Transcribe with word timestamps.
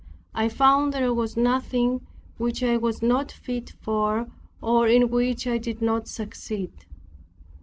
I 0.33 0.49
found 0.49 0.93
there 0.93 1.13
was 1.13 1.37
nothing 1.37 2.01
which 2.39 2.63
I 2.63 2.75
was 2.75 3.03
not 3.03 3.31
fit 3.31 3.69
for 3.81 4.31
or 4.59 4.87
in 4.87 5.11
which 5.11 5.45
I 5.45 5.59
did 5.59 5.79
not 5.79 6.07
succeed. 6.07 6.71